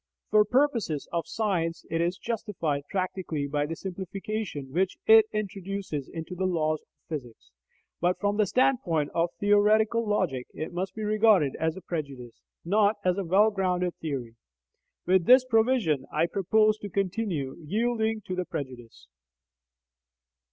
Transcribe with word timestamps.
For 0.31 0.43
purposes 0.45 1.07
of 1.13 1.27
science, 1.27 1.85
it 1.91 2.01
is 2.01 2.17
justified 2.17 2.85
practically 2.89 3.45
by 3.45 3.67
the 3.67 3.75
simplification 3.75 4.73
which 4.73 4.97
it 5.05 5.25
introduces 5.31 6.09
into 6.09 6.33
the 6.33 6.47
laws 6.47 6.81
of 6.81 6.87
physics. 7.07 7.51
But 7.99 8.19
from 8.19 8.37
the 8.37 8.47
standpoint 8.47 9.11
of 9.13 9.29
theoretical 9.39 10.03
logic 10.09 10.47
it 10.55 10.73
must 10.73 10.95
be 10.95 11.03
regarded 11.03 11.55
as 11.57 11.77
a 11.77 11.81
prejudice, 11.81 12.41
not 12.65 12.95
as 13.05 13.19
a 13.19 13.23
well 13.23 13.51
grounded 13.51 13.93
theory. 13.97 14.33
With 15.05 15.25
this 15.25 15.45
proviso, 15.45 15.97
I 16.11 16.25
propose 16.25 16.79
to 16.79 16.89
continue 16.89 17.57
yielding 17.59 18.21
to 18.21 18.33
the 18.35 18.45
prejudice. 18.45 19.05